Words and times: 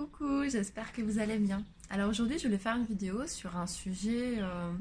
Coucou, 0.00 0.48
j'espère 0.48 0.94
que 0.94 1.02
vous 1.02 1.18
allez 1.18 1.36
bien. 1.36 1.62
Alors 1.90 2.08
aujourd'hui, 2.08 2.38
je 2.38 2.44
voulais 2.44 2.56
faire 2.56 2.74
une 2.74 2.86
vidéo 2.86 3.26
sur 3.26 3.58
un 3.58 3.66
sujet 3.66 4.36
euh, 4.38 4.72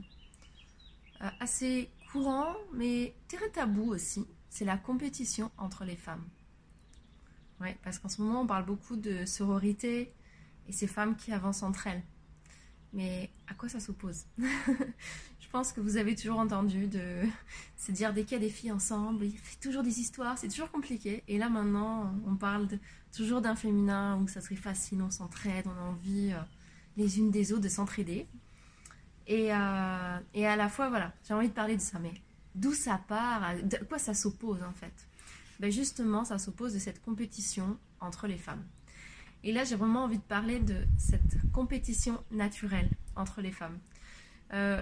euh, 1.21 1.27
assez 1.41 1.89
courant, 2.13 2.55
mais 2.73 3.13
très 3.27 3.49
tabou 3.49 3.91
aussi. 3.91 4.25
C'est 4.49 4.63
la 4.63 4.77
compétition 4.77 5.51
entre 5.57 5.83
les 5.83 5.97
femmes. 5.97 6.23
Oui, 7.59 7.67
parce 7.83 7.99
qu'en 7.99 8.07
ce 8.07 8.21
moment, 8.21 8.43
on 8.43 8.47
parle 8.47 8.63
beaucoup 8.63 8.95
de 8.95 9.25
sororité 9.25 10.13
et 10.69 10.71
ces 10.71 10.87
femmes 10.87 11.17
qui 11.17 11.33
avancent 11.33 11.63
entre 11.63 11.87
elles. 11.87 12.03
Mais 12.93 13.29
à 13.47 13.53
quoi 13.53 13.69
ça 13.69 13.79
s'oppose 13.79 14.25
Je 14.37 15.47
pense 15.51 15.73
que 15.73 15.81
vous 15.81 15.97
avez 15.97 16.15
toujours 16.15 16.39
entendu 16.39 16.87
de 16.87 17.23
se 17.77 17.91
dire 17.91 18.13
dès 18.13 18.23
qu'il 18.23 18.33
y 18.33 18.35
a 18.35 18.39
des 18.39 18.49
filles 18.49 18.71
ensemble, 18.71 19.25
il 19.25 19.37
fait 19.37 19.59
toujours 19.59 19.83
des 19.83 19.99
histoires, 19.99 20.37
c'est 20.37 20.47
toujours 20.47 20.71
compliqué. 20.71 21.23
Et 21.27 21.37
là 21.37 21.49
maintenant, 21.49 22.13
on 22.27 22.35
parle 22.35 22.67
toujours 23.15 23.41
d'un 23.41 23.55
féminin 23.55 24.19
où 24.21 24.27
ça 24.27 24.41
serait 24.41 24.55
facile, 24.55 25.01
on 25.01 25.11
s'entraide, 25.11 25.65
on 25.67 25.79
a 25.79 25.89
envie 25.89 26.31
euh, 26.33 26.39
les 26.97 27.19
unes 27.19 27.31
des 27.31 27.51
autres 27.51 27.63
de 27.63 27.69
s'entraider. 27.69 28.27
Et, 29.27 29.53
euh, 29.53 30.19
et, 30.33 30.47
à 30.47 30.55
la 30.55 30.69
fois, 30.69 30.89
voilà, 30.89 31.13
j'ai 31.27 31.35
envie 31.35 31.49
de 31.49 31.53
parler 31.53 31.75
de 31.75 31.81
ça, 31.81 31.99
mais 31.99 32.13
d'où 32.55 32.73
ça 32.73 32.99
part, 33.07 33.55
de 33.63 33.77
quoi 33.85 33.99
ça 33.99 34.15
s'oppose 34.15 34.63
en 34.63 34.73
fait? 34.73 34.93
Ben 35.59 35.71
Justement, 35.71 36.25
ça 36.25 36.39
s'oppose 36.39 36.73
de 36.73 36.79
cette 36.79 37.01
compétition 37.03 37.77
entre 37.99 38.27
les 38.27 38.37
femmes. 38.37 38.63
Et 39.43 39.51
là, 39.51 39.63
j'ai 39.63 39.75
vraiment 39.75 40.03
envie 40.03 40.17
de 40.17 40.23
parler 40.23 40.59
de 40.59 40.85
cette 40.97 41.51
compétition 41.53 42.21
naturelle 42.31 42.89
entre 43.15 43.41
les 43.41 43.51
femmes. 43.51 43.79
Euh, 44.53 44.81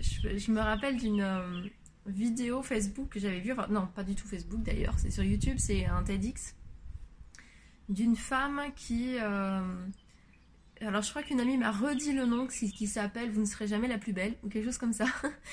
je, 0.00 0.50
me 0.50 0.60
rappelle 0.60 0.96
d'une 0.96 1.22
euh, 1.22 1.62
vidéo 2.06 2.62
Facebook 2.62 3.08
que 3.08 3.18
j'avais 3.18 3.40
vue, 3.40 3.52
enfin, 3.52 3.66
non, 3.70 3.86
pas 3.86 4.04
du 4.04 4.14
tout 4.14 4.28
Facebook 4.28 4.62
d'ailleurs, 4.62 4.94
c'est 4.98 5.10
sur 5.10 5.24
YouTube, 5.24 5.56
c'est 5.58 5.86
un 5.86 6.02
TEDx, 6.02 6.54
d'une 7.88 8.16
femme 8.16 8.60
qui... 8.74 9.16
Euh, 9.18 9.86
alors 10.82 11.00
je 11.00 11.08
crois 11.08 11.22
qu'une 11.22 11.40
amie 11.40 11.56
m'a 11.56 11.70
redit 11.70 12.12
le 12.12 12.26
nom 12.26 12.46
qui, 12.46 12.70
qui 12.70 12.86
s'appelle 12.86 13.30
Vous 13.30 13.40
ne 13.40 13.46
serez 13.46 13.66
jamais 13.66 13.88
la 13.88 13.96
plus 13.96 14.12
belle, 14.12 14.34
ou 14.42 14.50
quelque 14.50 14.66
chose 14.66 14.76
comme 14.76 14.92
ça, 14.92 15.06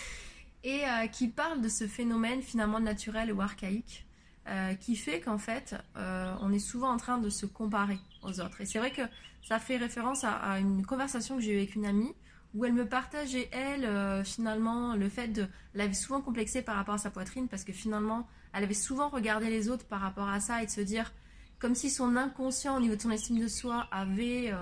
et 0.66 0.83
qui 1.11 1.30
parle 1.30 1.61
de 1.61 1.70
ce 1.70 1.88
phénomène 1.88 2.42
finalement 2.42 2.81
naturel 2.81 3.31
ou 3.31 3.42
archaïque 3.42 4.05
euh, 4.47 4.73
qui 4.75 4.95
fait 4.95 5.22
qu'en 5.22 5.38
fait, 5.38 5.75
euh, 5.95 6.36
on 6.41 6.52
est 6.52 6.59
souvent 6.59 6.91
en 6.91 6.97
train 6.97 7.17
de 7.17 7.30
se 7.30 7.45
comparer 7.45 7.97
aux 8.23 8.41
autres. 8.41 8.59
Et 8.59 8.66
c'est 8.66 8.77
vrai 8.77 8.91
que 8.91 9.02
ça 9.41 9.58
fait 9.58 9.77
référence 9.77 10.25
à, 10.25 10.59
une 10.59 10.86
conversation 10.86 11.38
que 11.38 11.41
j'ai 11.41 11.53
eue 11.53 11.58
avec 11.58 11.75
une 11.75 11.86
amie 11.86 12.13
où 12.53 12.66
elle 12.66 12.73
me 12.73 12.86
partageait, 12.86 13.49
elle, 13.52 13.86
euh, 13.86 14.23
finalement, 14.23 14.95
le 14.95 15.09
fait 15.09 15.30
de... 15.30 15.47
Elle 15.73 15.81
avait 15.81 15.94
souvent 15.94 16.21
complexé 16.21 16.61
par 16.61 16.75
rapport 16.75 16.95
à 16.95 16.97
sa 16.99 17.09
poitrine 17.09 17.47
parce 17.47 17.64
que 17.64 17.73
finalement, 17.73 18.27
elle 18.53 18.64
avait 18.64 18.73
souvent 18.73 19.09
regardé 19.09 19.49
les 19.49 19.69
autres 19.69 19.86
par 19.86 20.02
rapport 20.02 20.30
à 20.30 20.39
ça 20.39 20.61
et 20.61 20.66
de 20.66 20.71
se 20.71 20.81
dire, 20.81 21.14
comme 21.58 21.73
si 21.73 21.89
son 21.89 22.16
inconscient 22.16 22.77
au 22.77 22.80
niveau 22.80 22.95
de 22.95 23.02
son 23.02 23.11
estime 23.11 23.39
de 23.39 23.47
soi 23.47 23.88
avait 23.91 24.53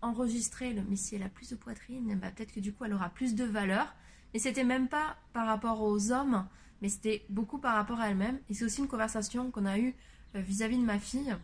enregistré 0.00 0.72
le 0.72 0.82
mais 0.88 0.96
si 0.96 1.14
elle 1.14 1.22
a 1.22 1.28
plus 1.28 1.50
de 1.50 1.56
poitrine, 1.56 2.18
bah, 2.20 2.30
peut-être 2.34 2.52
que 2.52 2.60
du 2.60 2.72
coup 2.72 2.84
elle 2.84 2.94
aura 2.94 3.08
plus 3.08 3.34
de 3.34 3.44
valeur. 3.44 3.94
Et 4.34 4.38
c'était 4.38 4.64
même 4.64 4.88
pas 4.88 5.16
par 5.32 5.46
rapport 5.46 5.82
aux 5.82 6.10
hommes, 6.10 6.46
mais 6.84 6.90
c'était 6.90 7.24
beaucoup 7.30 7.56
par 7.56 7.76
rapport 7.76 7.98
à 7.98 8.10
elle-même. 8.10 8.38
Et 8.50 8.52
c'est 8.52 8.66
aussi 8.66 8.80
une 8.80 8.88
conversation 8.88 9.50
qu'on 9.50 9.64
a 9.64 9.78
eue 9.78 9.94
euh, 10.34 10.40
vis-à-vis 10.42 10.76
de 10.76 10.84
ma 10.84 10.98
fille, 10.98 11.34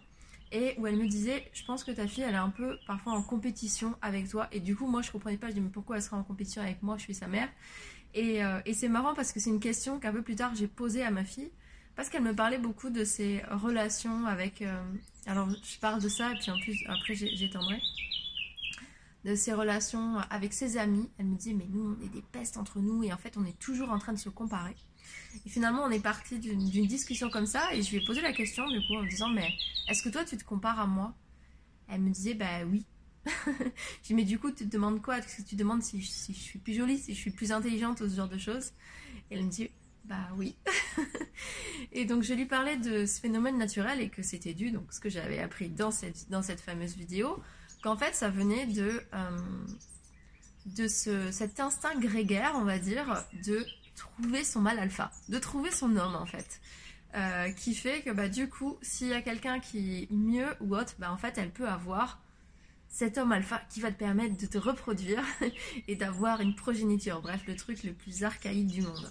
et 0.53 0.75
où 0.77 0.87
elle 0.87 0.97
me 0.97 1.09
disait, 1.09 1.49
je 1.55 1.65
pense 1.65 1.83
que 1.83 1.93
ta 1.93 2.07
fille, 2.07 2.25
elle 2.25 2.35
est 2.35 2.37
un 2.37 2.51
peu 2.51 2.77
parfois 2.87 3.15
en 3.15 3.23
compétition 3.23 3.97
avec 4.03 4.29
toi. 4.29 4.49
Et 4.53 4.61
du 4.61 4.77
coup, 4.77 4.87
moi, 4.87 5.01
je 5.01 5.11
comprenais 5.11 5.39
pas, 5.39 5.49
je 5.49 5.55
dis, 5.55 5.63
mais 5.63 5.71
pourquoi 5.71 5.97
elle 5.97 6.03
serait 6.03 6.19
en 6.19 6.25
compétition 6.25 6.61
avec 6.61 6.83
moi, 6.83 6.99
je 6.99 7.05
suis 7.05 7.15
sa 7.15 7.27
mère. 7.27 7.49
Et, 8.13 8.45
euh, 8.45 8.61
et 8.67 8.75
c'est 8.75 8.91
marrant 8.91 9.15
parce 9.15 9.33
que 9.33 9.41
c'est 9.41 9.49
une 9.49 9.61
question 9.61 9.99
qu'un 9.99 10.13
peu 10.13 10.21
plus 10.21 10.37
tard, 10.37 10.55
j'ai 10.55 10.67
posée 10.67 11.03
à 11.03 11.11
ma 11.11 11.25
fille, 11.25 11.51
parce 11.97 12.11
qu'elle 12.11 12.23
me 12.23 12.35
parlait 12.35 12.59
beaucoup 12.59 12.91
de 12.91 13.03
ses 13.05 13.41
relations 13.51 14.27
avec... 14.27 14.61
Euh, 14.61 14.79
alors, 15.25 15.49
je 15.49 15.79
parle 15.79 16.03
de 16.03 16.11
ça, 16.11 16.33
et 16.33 16.37
puis 16.37 16.51
en 16.51 16.59
plus, 16.59 16.85
après, 16.87 17.15
j'étendrai 17.15 17.81
de 19.25 19.35
ses 19.35 19.55
relations 19.55 20.19
avec 20.29 20.53
ses 20.53 20.77
amis. 20.77 21.09
Elle 21.17 21.27
me 21.27 21.37
dit, 21.39 21.55
mais 21.55 21.67
nous, 21.71 21.97
on 21.97 22.05
est 22.05 22.11
des 22.11 22.23
pestes 22.31 22.59
entre 22.59 22.81
nous, 22.81 23.03
et 23.05 23.11
en 23.11 23.17
fait, 23.17 23.39
on 23.39 23.47
est 23.47 23.59
toujours 23.59 23.91
en 23.91 23.99
train 23.99 24.13
de 24.13 24.19
se 24.19 24.29
comparer. 24.29 24.77
Et 25.47 25.49
finalement, 25.49 25.85
on 25.85 25.91
est 25.91 26.01
parti 26.01 26.39
d'une 26.39 26.87
discussion 26.87 27.31
comme 27.31 27.47
ça 27.47 27.73
et 27.75 27.83
je 27.83 27.91
lui 27.91 27.99
ai 27.99 28.05
posé 28.05 28.21
la 28.21 28.33
question 28.33 28.69
du 28.69 28.81
coup 28.87 28.95
en 28.97 29.03
me 29.03 29.09
disant 29.09 29.29
Mais 29.29 29.53
est-ce 29.89 30.03
que 30.03 30.09
toi 30.09 30.25
tu 30.25 30.37
te 30.37 30.45
compares 30.45 30.81
à 30.81 30.87
moi? 30.87 31.15
Elle 31.89 32.01
me 32.01 32.11
disait 32.11 32.35
Bah 32.35 32.65
oui. 32.67 32.85
J'ai 33.47 34.09
dit 34.09 34.15
Mais 34.15 34.25
du 34.25 34.39
coup, 34.39 34.51
tu 34.51 34.65
te 34.67 34.71
demandes 34.71 35.03
quoi? 35.03 35.21
Tu 35.21 35.57
demandes 35.57 35.83
si, 35.83 36.01
je 36.01 36.33
suis 36.33 36.59
plus 36.59 36.75
jolie, 36.75 36.99
si 36.99 37.15
je 37.15 37.21
suis 37.21 37.31
plus 37.31 37.53
intelligente 37.53 38.01
ou 38.01 38.09
ce 38.09 38.17
genre 38.17 38.29
de 38.29 38.39
choses? 38.39 38.73
Et 39.31 39.37
elle 39.37 39.45
me 39.45 39.51
dit 39.51 39.71
Bah 40.05 40.29
oui. 40.37 40.57
et 41.93 42.05
donc 42.05 42.23
je 42.23 42.35
lui 42.35 42.47
parlais 42.47 42.77
de 42.77 43.07
ce 43.07 43.21
phénomène 43.21 43.59
naturel 43.59 44.01
et 44.01 44.09
que 44.09 44.23
c'était 44.23 44.55
dû, 44.55 44.71
donc 44.71 44.93
ce 44.93 45.01
que 45.01 45.09
j'avais 45.09 45.39
appris 45.39 45.69
dans 45.69 45.91
cette, 45.91 46.61
fameuse 46.61 46.97
vidéo, 46.97 47.41
qu'en 47.83 47.97
fait 47.97 48.15
ça 48.15 48.31
venait 48.31 48.67
de. 48.67 49.03
Euh, 49.15 49.39
cet 51.31 51.59
instinct 51.59 51.99
grégaire, 51.99 52.53
on 52.57 52.65
va 52.65 52.79
dire, 52.79 53.25
de 53.45 53.65
trouver 54.01 54.45
son 54.45 54.61
mal 54.61 54.79
alpha, 54.79 55.11
de 55.29 55.39
trouver 55.39 55.71
son 55.71 55.97
homme 55.97 56.17
en 56.17 56.27
fait. 56.27 56.61
Euh, 57.17 57.51
qui 57.51 57.75
fait 57.75 58.03
que 58.03 58.11
bah, 58.11 58.29
du 58.29 58.49
coup, 58.49 58.79
s'il 58.83 59.09
y 59.09 59.15
a 59.15 59.21
quelqu'un 59.21 59.59
qui 59.59 60.03
est 60.03 60.13
mieux 60.13 60.55
ou 60.61 60.77
autre, 60.77 60.95
bah, 61.01 61.11
en 61.13 61.17
fait, 61.17 61.37
elle 61.39 61.51
peut 61.51 61.69
avoir 61.69 62.21
cet 62.89 63.19
homme 63.19 63.33
alpha 63.33 63.61
qui 63.69 63.81
va 63.81 63.91
te 63.91 63.99
permettre 63.99 64.37
de 64.37 64.47
te 64.47 64.59
reproduire 64.59 65.25
et 65.89 65.97
d'avoir 65.97 66.41
une 66.41 66.55
progéniture. 66.55 67.21
Bref, 67.21 67.43
le 67.47 67.57
truc 67.57 67.83
le 67.83 67.93
plus 67.93 68.23
archaïque 68.23 68.69
du 68.69 68.83
monde. 68.83 69.11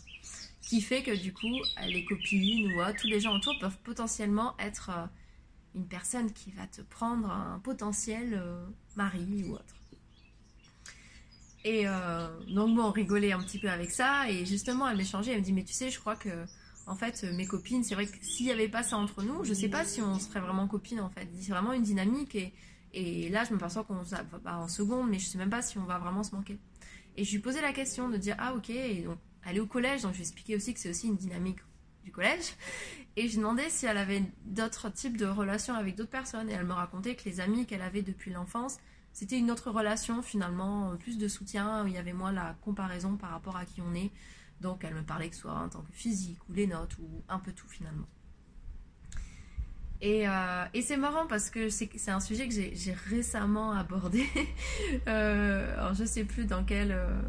Qui 0.61 0.81
fait 0.81 1.03
que 1.03 1.15
du 1.15 1.33
coup, 1.33 1.57
les 1.87 2.05
copines 2.05 2.71
ou 2.71 2.81
tous 2.97 3.07
les 3.07 3.19
gens 3.19 3.35
autour 3.35 3.57
peuvent 3.59 3.79
potentiellement 3.83 4.55
être 4.59 4.91
euh, 4.91 5.05
une 5.75 5.87
personne 5.87 6.31
qui 6.31 6.51
va 6.51 6.67
te 6.67 6.81
prendre 6.81 7.29
un 7.29 7.59
potentiel 7.59 8.33
euh, 8.33 8.65
mari 8.95 9.43
ou 9.45 9.53
autre. 9.53 9.75
Et 11.65 11.87
euh, 11.87 12.27
donc 12.47 12.75
bon, 12.75 12.83
on 12.83 12.91
rigolait 12.91 13.31
un 13.31 13.39
petit 13.39 13.59
peu 13.59 13.69
avec 13.69 13.91
ça. 13.91 14.29
Et 14.29 14.45
justement, 14.45 14.87
elle 14.87 14.97
m'échangeait, 14.97 15.31
elle 15.31 15.39
me 15.39 15.43
dit, 15.43 15.53
mais 15.53 15.63
tu 15.63 15.73
sais, 15.73 15.89
je 15.89 15.99
crois 15.99 16.15
que, 16.15 16.29
en 16.87 16.95
fait, 16.95 17.23
mes 17.33 17.45
copines, 17.45 17.83
c'est 17.83 17.95
vrai 17.95 18.05
que 18.05 18.17
s'il 18.21 18.45
n'y 18.45 18.51
avait 18.51 18.69
pas 18.69 18.83
ça 18.83 18.97
entre 18.97 19.23
nous, 19.23 19.43
je 19.43 19.53
sais 19.53 19.69
pas 19.69 19.85
si 19.85 20.01
on 20.01 20.17
serait 20.19 20.39
vraiment 20.39 20.67
copines, 20.67 21.01
en 21.01 21.09
fait. 21.09 21.27
C'est 21.39 21.51
vraiment 21.51 21.73
une 21.73 21.83
dynamique. 21.83 22.37
Et, 22.93 23.29
là, 23.29 23.43
je 23.43 23.53
me 23.53 23.59
perçois 23.59 23.83
qu'on 23.83 24.01
va 24.01 24.23
bah, 24.43 24.57
en 24.57 24.67
seconde, 24.67 25.09
mais 25.09 25.19
je 25.19 25.25
sais 25.25 25.37
même 25.37 25.49
pas 25.49 25.61
si 25.61 25.77
on 25.77 25.83
va 25.83 25.99
vraiment 25.99 26.23
se 26.23 26.33
manquer. 26.33 26.57
Et 27.17 27.23
je 27.23 27.31
lui 27.31 27.39
posais 27.39 27.61
la 27.61 27.73
question 27.73 28.09
de 28.09 28.17
dire, 28.17 28.35
ah 28.39 28.53
ok, 28.55 28.71
donc, 29.03 29.17
elle 29.45 29.57
est 29.57 29.59
au 29.59 29.67
collège, 29.67 30.03
donc 30.03 30.13
je 30.13 30.17
lui 30.17 30.23
expliquais 30.23 30.55
aussi 30.55 30.73
que 30.73 30.79
c'est 30.79 30.89
aussi 30.89 31.07
une 31.07 31.17
dynamique 31.17 31.59
du 32.03 32.11
collège. 32.11 32.53
Et 33.15 33.27
je 33.27 33.37
demandais 33.37 33.69
si 33.69 33.85
elle 33.85 33.97
avait 33.97 34.23
d'autres 34.45 34.89
types 34.89 35.17
de 35.17 35.25
relations 35.25 35.75
avec 35.75 35.95
d'autres 35.95 36.09
personnes. 36.09 36.49
Et 36.49 36.53
elle 36.53 36.65
me 36.65 36.73
racontait 36.73 37.15
que 37.15 37.25
les 37.25 37.41
amis 37.41 37.65
qu'elle 37.65 37.81
avait 37.81 38.01
depuis 38.01 38.31
l'enfance, 38.31 38.77
c'était 39.13 39.37
une 39.37 39.51
autre 39.51 39.71
relation 39.71 40.21
finalement, 40.21 40.95
plus 40.97 41.17
de 41.17 41.27
soutien, 41.27 41.85
il 41.87 41.93
y 41.93 41.97
avait 41.97 42.13
moins 42.13 42.31
la 42.31 42.55
comparaison 42.61 43.17
par 43.17 43.31
rapport 43.31 43.57
à 43.57 43.65
qui 43.65 43.81
on 43.81 43.93
est. 43.93 44.11
Donc 44.61 44.83
elle 44.83 44.93
me 44.93 45.03
parlait 45.03 45.29
que 45.29 45.35
ce 45.35 45.41
soit 45.41 45.53
en 45.53 45.69
tant 45.69 45.81
que 45.81 45.91
physique 45.91 46.39
ou 46.49 46.53
les 46.53 46.67
notes 46.67 46.97
ou 46.99 47.23
un 47.29 47.39
peu 47.39 47.51
tout 47.51 47.67
finalement. 47.67 48.07
Et, 50.01 50.27
euh, 50.27 50.65
et 50.73 50.81
c'est 50.81 50.95
marrant 50.95 51.27
parce 51.27 51.49
que 51.49 51.69
c'est 51.69 52.09
un 52.09 52.21
sujet 52.21 52.47
que 52.47 52.53
j'ai 52.53 52.93
récemment 53.09 53.73
abordé. 53.73 54.25
euh, 55.07 55.73
alors 55.77 55.93
je 55.93 56.05
sais 56.05 56.23
plus 56.23 56.45
dans 56.45 56.63
quelle 56.63 56.91
euh, 56.91 57.21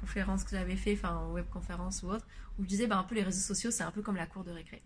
conférence 0.00 0.44
que 0.44 0.50
j'avais 0.50 0.76
fait, 0.76 0.92
enfin 0.92 1.26
web 1.28 1.46
conférence 1.50 2.02
ou 2.02 2.10
autre, 2.10 2.26
où 2.58 2.64
je 2.64 2.68
disais 2.68 2.86
bah, 2.86 2.98
un 2.98 3.04
peu 3.04 3.14
les 3.14 3.22
réseaux 3.22 3.40
sociaux 3.40 3.70
c'est 3.70 3.84
un 3.84 3.90
peu 3.90 4.02
comme 4.02 4.16
la 4.16 4.26
cour 4.26 4.44
de 4.44 4.50
récré. 4.50 4.82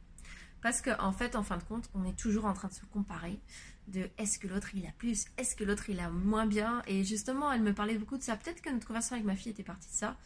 Parce 0.66 0.82
qu'en 0.82 0.96
en 0.98 1.12
fait, 1.12 1.36
en 1.36 1.44
fin 1.44 1.58
de 1.58 1.62
compte, 1.62 1.88
on 1.94 2.04
est 2.04 2.18
toujours 2.18 2.44
en 2.44 2.52
train 2.52 2.66
de 2.66 2.72
se 2.72 2.84
comparer 2.86 3.38
de 3.86 4.10
est-ce 4.18 4.40
que 4.40 4.48
l'autre 4.48 4.70
il 4.74 4.84
a 4.84 4.90
plus, 4.98 5.26
est-ce 5.38 5.54
que 5.54 5.62
l'autre 5.62 5.90
il 5.90 6.00
a 6.00 6.10
moins 6.10 6.44
bien. 6.44 6.82
Et 6.88 7.04
justement, 7.04 7.52
elle 7.52 7.62
me 7.62 7.72
parlait 7.72 7.96
beaucoup 7.96 8.18
de 8.18 8.22
ça. 8.24 8.34
Peut-être 8.34 8.60
que 8.62 8.70
notre 8.70 8.84
conversation 8.84 9.14
avec 9.14 9.24
ma 9.24 9.36
fille 9.36 9.52
était 9.52 9.62
partie 9.62 9.88
de 9.88 9.94
ça. 9.94 10.16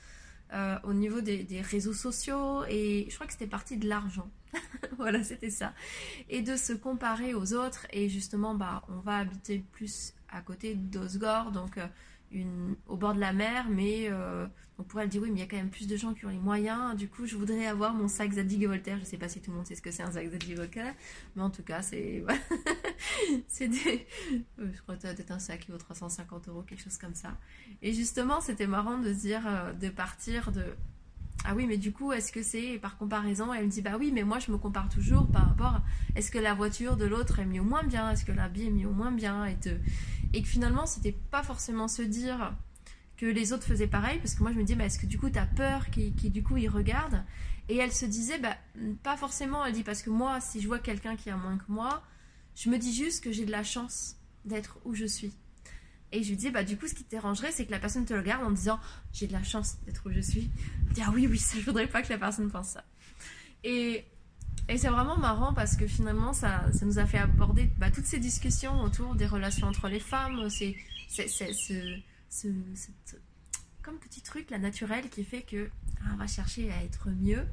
Euh, 0.55 0.79
au 0.85 0.95
niveau 0.95 1.21
des, 1.21 1.61
réseaux 1.61 1.93
sociaux 1.93 2.65
et 2.71 3.07
je 3.11 3.15
crois 3.17 3.27
que 3.27 3.35
c'était 3.35 3.47
partie 3.47 3.77
de 3.77 3.87
l'argent. 3.87 4.31
voilà, 4.97 5.23
c'était 5.23 5.51
ça. 5.51 5.75
Et 6.31 6.41
de 6.41 6.57
se 6.57 6.73
comparer 6.73 7.35
aux 7.35 7.53
autres 7.53 7.87
et 7.93 8.09
justement, 8.09 8.55
bah, 8.55 8.83
on 8.89 9.01
va 9.01 9.19
habiter 9.19 9.63
plus 9.73 10.15
à 10.31 10.41
côté 10.41 10.75
d'Osgore, 10.75 11.53
donc 11.53 11.77
euh, 11.77 11.87
au 12.87 12.97
bord 12.97 13.15
de 13.15 13.21
la 13.21 13.33
mer, 13.33 13.67
mais 13.69 14.09
euh, 14.09 14.47
on 14.79 14.83
pourrait 14.83 15.09
dire 15.09 15.23
oui, 15.23 15.31
mais 15.31 15.41
il 15.41 15.41
y 15.41 15.45
a 15.45 15.49
quand 15.49 15.57
même 15.57 15.71
plus 15.71 15.87
de 15.87 15.97
gens 15.97 16.15
qui 16.15 16.25
ont 16.27 16.31
les 16.31 16.39
moyens. 16.39 16.97
Du 16.97 17.09
coup, 17.09 17.27
je 17.27 17.37
voudrais 17.37 17.67
avoir 17.67 17.93
mon 17.93 18.09
sac 18.09 18.33
Zadig 18.33 18.63
et 18.63 18.67
Voltaire. 18.67 18.99
Je 18.99 19.05
sais 19.05 19.19
pas 19.19 19.29
si 19.29 19.41
tout 19.41 19.51
le 19.51 19.57
monde 19.57 19.67
sait 19.67 19.75
ce 19.75 19.83
que 19.83 19.91
c'est 19.91 20.03
un 20.03 20.13
sac 20.13 20.29
Zadig 20.29 20.51
et 20.51 20.55
Voltaire, 20.55 20.95
mais 21.37 21.43
en 21.43 21.51
tout 21.51 21.63
cas, 21.63 21.83
c'est 21.83 22.25
c'est 23.49 23.69
des. 23.69 24.07
Euh, 24.59 24.71
je 24.73 24.81
crois 24.83 24.97
que 24.97 25.03
peut-être 25.03 25.33
un 25.33 25.39
sac 25.39 25.61
qui 25.61 25.71
vaut 25.71 25.79
350 25.79 26.49
euros, 26.49 26.63
quelque 26.63 26.83
chose 26.83 26.97
comme 26.97 27.15
ça. 27.15 27.37
Et 27.83 27.93
justement, 27.93 28.41
c'était 28.41 28.67
marrant 28.67 28.99
de 28.99 29.13
dire, 29.13 29.47
euh, 29.47 29.73
de 29.73 29.89
partir 29.89 30.53
de 30.53 30.65
ah 31.45 31.55
oui, 31.55 31.67
mais 31.67 31.79
du 31.79 31.93
coup, 31.93 32.13
est-ce 32.13 32.33
que 32.33 32.43
c'est 32.43 32.79
par 32.79 32.99
comparaison 32.99 33.53
Elle 33.53 33.67
me 33.67 33.71
dit, 33.71 33.81
bah 33.81 33.97
oui, 33.99 34.11
mais 34.13 34.25
moi 34.25 34.39
je 34.39 34.53
me 34.53 34.59
compare 34.59 34.89
toujours 34.89 35.27
par 35.27 35.49
rapport 35.49 35.75
à 35.77 35.83
est-ce 36.15 36.31
que 36.31 36.39
la 36.39 36.55
voiture 36.55 36.97
de 36.97 37.07
l'autre 37.07 37.39
est 37.39 37.47
mieux 37.47 37.61
ou 37.61 37.65
moins 37.65 37.83
bien 37.83 38.11
Est-ce 38.11 38.25
que 38.25 38.33
l'habit 38.33 38.67
est 38.67 38.71
mieux 38.71 38.87
ou 38.87 38.93
moins 38.93 39.13
bien 39.13 39.47
et, 39.47 40.43
que 40.43 40.49
finalement, 40.49 40.87
c'était 40.87 41.17
pas 41.31 41.43
forcément 41.43 41.89
se 41.89 42.03
dire 42.03 42.55
que 43.17 43.27
les 43.27 43.53
autres 43.53 43.65
faisaient 43.65 43.87
pareil, 43.87 44.19
parce 44.19 44.35
que 44.35 44.43
moi 44.43 44.53
je 44.53 44.59
me 44.59 44.63
disais, 44.63 44.77
bah, 44.77 44.85
est-ce 44.85 44.99
que 44.99 45.07
du 45.07 45.19
coup 45.19 45.29
tu 45.29 45.39
as 45.39 45.47
peur 45.47 45.91
qui, 45.91 46.11
du 46.13 46.43
coup 46.43 46.55
regardent? 46.55 47.25
Et 47.69 47.77
elle 47.77 47.93
se 47.93 48.07
disait, 48.07 48.39
bah, 48.39 48.57
pas 49.03 49.17
forcément, 49.17 49.65
elle 49.65 49.73
dit, 49.73 49.83
parce 49.83 50.03
que 50.03 50.11
moi, 50.11 50.41
si 50.41 50.61
je 50.61 50.67
vois 50.67 50.79
quelqu'un 50.79 51.17
qui 51.17 51.31
a 51.31 51.37
moins 51.37 51.57
que 51.57 51.65
moi, 51.69 52.03
je 52.55 52.69
me 52.69 52.79
dis 52.79 52.95
juste 52.95 53.25
que 53.25 53.33
j'ai 53.33 53.45
de 53.45 53.51
la 53.51 53.65
chance 53.65 54.17
d'être 54.45 54.79
où 54.85 54.95
je 54.95 55.07
suis. 55.07 55.33
Et 56.13 56.23
je 56.23 56.31
lui 56.31 56.37
dis, 56.37 56.51
bah 56.51 56.65
du 56.65 56.77
coup, 56.77 56.89
ce 56.89 56.95
qui 56.95 57.05
te 57.05 57.11
dérangerait, 57.11 57.53
c'est 57.53 57.67
que 57.67 57.71
la 57.71 57.79
personne 57.79 58.05
te 58.05 58.15
regarde 58.15 58.45
en 58.45 58.51
disant, 58.51 58.81
j'ai 59.13 59.27
de 59.27 59.33
la 59.33 59.43
chance 59.43 59.77
d'être 59.87 60.03
où 60.09 60.13
je 60.13 60.21
suis. 60.21 60.51
Je 60.89 60.95
dis, 60.95 61.03
ah 61.05 61.11
oui, 61.15 61.27
oui, 61.29 61.39
ça, 61.39 61.59
je 61.59 61.65
voudrais 61.65 61.87
pas 61.87 62.03
que 62.03 62.09
la 62.09 62.19
personne 62.19 62.51
pense 62.51 62.71
ça. 62.71 62.85
Et, 63.63 64.05
et 64.69 64.79
c'est 64.79 64.89
vraiment 64.89 65.17
marrant 65.17 65.55
parce 65.55 65.77
que 65.77 65.87
finalement, 65.87 66.33
ça, 66.33 66.65
ça 66.73 66.85
nous 66.85 66.99
a 66.99 67.07
fait 67.07 67.19
aborder 67.19 67.71
bah, 67.79 67.91
toutes 67.91 68.07
ces 68.07 68.19
discussions 68.19 68.81
autour 68.83 69.15
des 69.15 69.27
relations 69.27 69.69
entre 69.69 69.89
les 69.89 70.01
femmes. 70.01 70.49
C'est 70.51 70.77
ce, 71.09 71.99
comme 73.83 73.99
petit 73.99 74.23
truc, 74.23 74.51
la 74.51 74.59
naturelle, 74.59 75.09
qui 75.11 75.23
fait 75.25 75.43
que 75.43 75.71
ah, 76.03 76.11
on 76.15 76.17
va 76.17 76.27
chercher 76.27 76.73
à 76.73 76.83
être 76.83 77.09
mieux. 77.11 77.47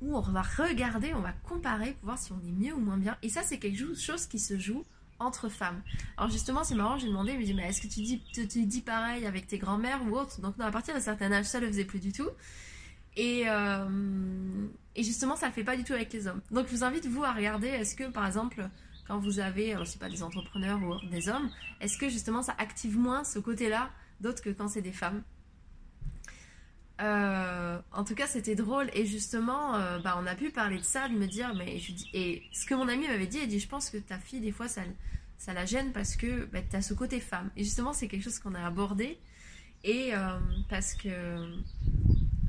Ou 0.00 0.16
on 0.16 0.20
va 0.20 0.42
regarder, 0.42 1.14
on 1.14 1.20
va 1.20 1.32
comparer 1.32 1.92
pour 1.92 2.06
voir 2.06 2.18
si 2.18 2.32
on 2.32 2.40
est 2.40 2.52
mieux 2.52 2.74
ou 2.74 2.80
moins 2.80 2.96
bien. 2.96 3.16
Et 3.22 3.28
ça, 3.28 3.42
c'est 3.42 3.58
quelque 3.58 3.94
chose 3.94 4.26
qui 4.26 4.38
se 4.38 4.58
joue 4.58 4.84
entre 5.22 5.48
femmes. 5.48 5.82
Alors 6.16 6.30
justement, 6.30 6.64
c'est 6.64 6.74
marrant, 6.74 6.98
j'ai 6.98 7.08
demandé, 7.08 7.32
il 7.32 7.38
me 7.38 7.44
dit, 7.44 7.54
mais 7.54 7.68
est-ce 7.68 7.80
que 7.80 7.86
tu 7.86 8.02
dis, 8.02 8.22
tu, 8.32 8.46
dis 8.46 8.80
pareil 8.80 9.26
avec 9.26 9.46
tes 9.46 9.58
grands-mères 9.58 10.00
ou 10.06 10.16
autres 10.16 10.40
Donc 10.40 10.58
non, 10.58 10.66
à 10.66 10.70
partir 10.70 10.94
d'un 10.94 11.00
certain 11.00 11.32
âge, 11.32 11.46
ça 11.46 11.60
le 11.60 11.66
faisait 11.68 11.84
plus 11.84 12.00
du 12.00 12.12
tout. 12.12 12.28
Et, 13.16 13.44
euh, 13.46 14.66
et 14.96 15.02
justement, 15.02 15.36
ça 15.36 15.46
le 15.46 15.52
fait 15.52 15.64
pas 15.64 15.76
du 15.76 15.84
tout 15.84 15.92
avec 15.92 16.12
les 16.12 16.26
hommes. 16.26 16.40
Donc 16.50 16.66
je 16.66 16.72
vous 16.72 16.84
invite, 16.84 17.06
vous, 17.06 17.24
à 17.24 17.32
regarder, 17.32 17.68
est-ce 17.68 17.94
que 17.94 18.04
par 18.10 18.26
exemple, 18.26 18.68
quand 19.06 19.18
vous 19.18 19.40
avez, 19.40 19.72
alors, 19.72 19.84
je 19.84 19.92
sais 19.92 19.98
pas, 19.98 20.08
des 20.08 20.22
entrepreneurs 20.22 20.80
ou 20.82 21.08
des 21.08 21.28
hommes, 21.28 21.50
est-ce 21.80 21.98
que 21.98 22.08
justement 22.08 22.42
ça 22.42 22.54
active 22.58 22.96
moins 22.96 23.24
ce 23.24 23.38
côté-là 23.38 23.90
d'autres 24.20 24.42
que 24.42 24.50
quand 24.50 24.68
c'est 24.68 24.82
des 24.82 24.92
femmes? 24.92 25.22
Euh, 27.02 27.78
en 27.92 28.04
tout 28.04 28.14
cas, 28.14 28.26
c'était 28.26 28.54
drôle. 28.54 28.90
Et 28.94 29.06
justement, 29.06 29.74
euh, 29.74 29.98
bah, 29.98 30.18
on 30.22 30.26
a 30.26 30.34
pu 30.34 30.50
parler 30.50 30.78
de 30.78 30.84
ça, 30.84 31.08
de 31.08 31.14
me 31.14 31.26
dire, 31.26 31.54
mais 31.54 31.78
je 31.78 31.92
dis, 31.92 32.08
et 32.12 32.42
ce 32.52 32.66
que 32.66 32.74
mon 32.74 32.88
ami 32.88 33.08
m'avait 33.08 33.26
dit, 33.26 33.38
elle 33.42 33.48
dit, 33.48 33.60
je 33.60 33.68
pense 33.68 33.90
que 33.90 33.98
ta 33.98 34.18
fille, 34.18 34.40
des 34.40 34.52
fois, 34.52 34.68
ça, 34.68 34.82
la 35.48 35.64
gêne 35.64 35.92
parce 35.92 36.16
que 36.16 36.44
bah, 36.46 36.60
tu 36.68 36.76
as 36.76 36.82
ce 36.82 36.94
côté 36.94 37.18
femme. 37.18 37.50
Et 37.56 37.64
justement, 37.64 37.92
c'est 37.92 38.08
quelque 38.08 38.22
chose 38.22 38.38
qu'on 38.38 38.54
a 38.54 38.64
abordé. 38.64 39.18
Et 39.84 40.14
euh, 40.14 40.38
parce 40.68 40.94
que, 40.94 41.08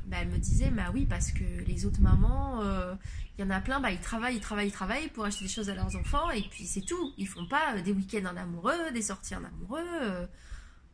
bah, 0.06 0.18
elle 0.20 0.28
me 0.28 0.38
disait, 0.38 0.70
bah 0.70 0.90
oui, 0.94 1.04
parce 1.04 1.32
que 1.32 1.44
les 1.66 1.84
autres 1.86 2.00
mamans, 2.00 2.62
il 3.36 3.44
y 3.44 3.44
en 3.44 3.50
a 3.50 3.60
plein, 3.60 3.80
bah, 3.80 3.90
ils 3.90 3.98
travaillent, 3.98 4.36
ils 4.36 4.40
travaillent, 4.40 4.68
ils 4.68 4.72
travaillent 4.72 5.08
pour 5.08 5.24
acheter 5.24 5.46
des 5.46 5.50
choses 5.50 5.68
à 5.68 5.74
leurs 5.74 5.96
enfants, 5.96 6.30
et 6.30 6.42
puis 6.42 6.64
c'est 6.64 6.82
tout. 6.82 7.12
Ils 7.18 7.26
font 7.26 7.46
pas 7.46 7.80
des 7.80 7.90
week-ends 7.90 8.26
en 8.32 8.36
amoureux, 8.36 8.92
des 8.92 9.02
sorties 9.02 9.34
en 9.34 9.42
amoureux 9.42 10.28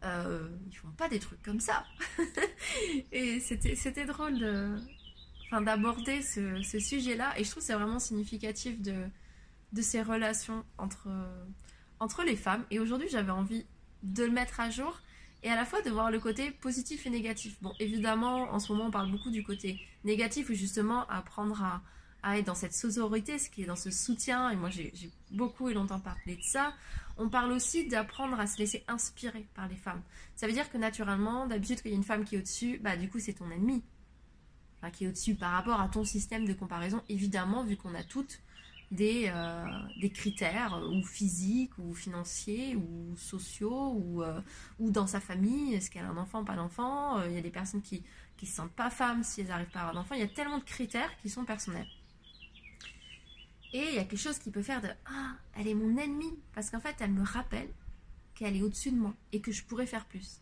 euh, 0.04 0.48
ils 0.66 0.76
font 0.76 0.90
pas 0.90 1.08
des 1.08 1.18
trucs 1.18 1.42
comme 1.42 1.60
ça. 1.60 1.84
et 3.12 3.40
c'était 3.40 4.06
drôle 4.06 4.38
enfin, 5.46 5.62
d'aborder 5.62 6.22
ce, 6.22 6.78
sujet-là. 6.78 7.38
Et 7.38 7.44
je 7.44 7.50
trouve 7.50 7.62
que 7.62 7.66
c'est 7.66 7.74
vraiment 7.74 7.98
significatif 7.98 8.80
de, 8.80 9.06
de 9.72 9.82
ces 9.82 10.02
relations 10.02 10.64
entre, 10.78 11.08
entre 11.98 12.22
les 12.22 12.36
femmes. 12.36 12.64
Et 12.70 12.78
aujourd'hui, 12.78 13.08
j'avais 13.10 13.32
envie 13.32 13.66
de 14.02 14.24
le 14.24 14.30
mettre 14.30 14.60
à 14.60 14.70
jour 14.70 15.00
et 15.42 15.50
à 15.50 15.56
la 15.56 15.64
fois 15.64 15.80
de 15.82 15.90
voir 15.90 16.10
le 16.10 16.20
côté 16.20 16.50
positif 16.50 17.06
et 17.06 17.10
négatif. 17.10 17.56
Bon, 17.62 17.72
évidemment, 17.78 18.52
en 18.52 18.58
ce 18.58 18.72
moment, 18.72 18.86
on 18.86 18.90
parle 18.90 19.10
beaucoup 19.10 19.30
du 19.30 19.42
côté 19.42 19.80
négatif 20.04 20.50
où 20.50 20.54
justement 20.54 21.08
apprendre 21.08 21.62
à, 21.62 21.82
à 22.22 22.38
être 22.38 22.46
dans 22.46 22.54
cette 22.54 22.74
sororité, 22.74 23.38
ce 23.38 23.50
qui 23.50 23.62
est 23.62 23.66
dans 23.66 23.76
ce 23.76 23.90
soutien. 23.90 24.50
Et 24.50 24.56
moi, 24.56 24.70
j'ai 24.70 24.92
beaucoup 25.30 25.68
et 25.68 25.74
longtemps 25.74 26.00
parlé 26.00 26.36
de 26.36 26.42
ça. 26.42 26.74
On 27.16 27.28
parle 27.28 27.52
aussi 27.52 27.86
d'apprendre 27.86 28.38
à 28.40 28.46
se 28.46 28.58
laisser 28.58 28.84
inspirer 28.88 29.46
par 29.54 29.68
les 29.68 29.76
femmes. 29.76 30.02
Ça 30.36 30.46
veut 30.46 30.52
dire 30.52 30.70
que 30.70 30.78
naturellement, 30.78 31.46
d'habitude, 31.46 31.82
qu'il 31.82 31.90
y 31.90 31.94
a 31.94 31.96
une 31.96 32.04
femme 32.04 32.24
qui 32.24 32.36
est 32.36 32.38
au-dessus, 32.38 32.78
bah 32.78 32.96
du 32.96 33.08
coup, 33.08 33.18
c'est 33.18 33.34
ton 33.34 33.50
ennemi. 33.50 33.82
Qui 34.94 35.04
est 35.04 35.08
au-dessus 35.08 35.34
par 35.34 35.52
rapport 35.52 35.78
à 35.78 35.88
ton 35.88 36.04
système 36.04 36.46
de 36.46 36.54
comparaison, 36.54 37.02
évidemment, 37.10 37.64
vu 37.64 37.76
qu'on 37.76 37.94
a 37.94 38.02
toutes 38.02 38.40
des, 38.90 39.30
euh, 39.32 40.08
critères, 40.14 40.80
ou 40.90 41.02
physiques, 41.04 41.78
ou 41.78 41.94
financiers, 41.94 42.76
ou 42.76 43.14
sociaux, 43.16 43.92
ou, 43.94 44.22
euh, 44.22 44.40
ou 44.78 44.90
dans 44.90 45.06
sa 45.06 45.20
famille, 45.20 45.74
est-ce 45.74 45.90
qu'elle 45.90 46.04
a 46.04 46.08
un 46.08 46.16
enfant, 46.16 46.44
pas 46.44 46.56
d'enfant. 46.56 47.18
Euh, 47.18 47.28
il 47.28 47.34
y 47.34 47.38
a 47.38 47.42
des 47.42 47.50
personnes 47.50 47.82
qui 47.82 48.02
ne 48.40 48.46
se 48.46 48.52
sentent 48.52 48.72
pas 48.72 48.90
femmes 48.90 49.22
si 49.22 49.42
elles 49.42 49.48
n'arrivent 49.48 49.70
pas 49.70 49.80
à 49.80 49.82
avoir 49.88 49.94
d'enfant. 49.94 50.14
Il 50.14 50.20
y 50.20 50.24
a 50.24 50.28
tellement 50.28 50.58
de 50.58 50.64
critères 50.64 51.10
qui 51.18 51.28
sont 51.28 51.44
personnels. 51.44 51.86
Et 53.72 53.88
il 53.88 53.94
y 53.94 53.98
a 53.98 54.04
quelque 54.04 54.18
chose 54.18 54.38
qui 54.38 54.50
peut 54.50 54.62
faire 54.62 54.80
de 54.80 54.88
Ah, 55.06 55.36
elle 55.56 55.68
est 55.68 55.74
mon 55.74 55.96
ennemie. 55.96 56.38
Parce 56.54 56.70
qu'en 56.70 56.80
fait, 56.80 56.96
elle 57.00 57.12
me 57.12 57.24
rappelle 57.24 57.68
qu'elle 58.34 58.56
est 58.56 58.62
au-dessus 58.62 58.90
de 58.90 58.96
moi 58.96 59.14
et 59.32 59.40
que 59.40 59.52
je 59.52 59.64
pourrais 59.64 59.86
faire 59.86 60.06
plus. 60.06 60.40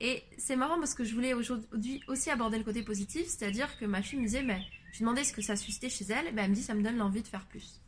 Et 0.00 0.22
c'est 0.36 0.56
marrant 0.56 0.78
parce 0.78 0.94
que 0.94 1.04
je 1.04 1.14
voulais 1.14 1.34
aujourd'hui 1.34 2.02
aussi 2.08 2.30
aborder 2.30 2.58
le 2.58 2.64
côté 2.64 2.82
positif, 2.82 3.26
c'est-à-dire 3.26 3.78
que 3.78 3.84
ma 3.84 4.02
fille 4.02 4.18
me 4.18 4.24
disait, 4.24 4.42
mais 4.42 4.60
je 4.92 4.98
lui 4.98 5.00
demandais 5.00 5.22
ce 5.22 5.32
que 5.32 5.42
ça 5.42 5.54
suscitait 5.54 5.88
chez 5.88 6.06
elle, 6.06 6.26
et 6.26 6.32
ben 6.32 6.44
elle 6.44 6.50
me 6.50 6.56
dit, 6.56 6.62
ça 6.62 6.74
me 6.74 6.82
donne 6.82 6.96
l'envie 6.96 7.22
de 7.22 7.28
faire 7.28 7.46
plus. 7.46 7.80